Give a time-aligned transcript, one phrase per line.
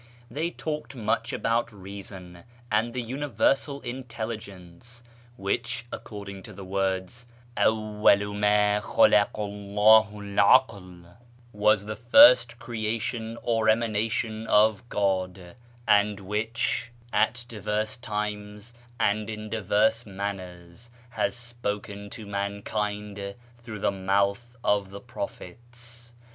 [0.31, 5.03] They talked much about Eeason, and the Universal Intelligence,
[5.37, 11.07] which, according to the words "Atmvalu md khalaka 'lldhu 'I AM"
[11.53, 15.55] was the first Creation or Emanation of God,
[15.87, 22.25] and which, at diverse KIRMAn society 451 times and iu diverse manners, has spoken to
[22.25, 26.13] mankind through the mouth of the prophets.